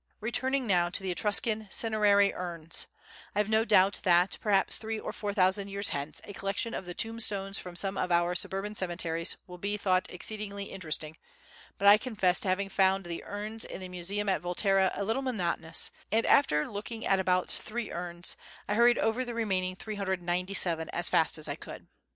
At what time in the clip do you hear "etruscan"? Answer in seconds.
1.11-1.67